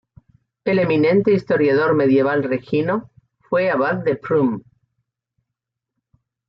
[0.65, 4.63] El eminente Historiador medieval Regino fue Abad de Prüm.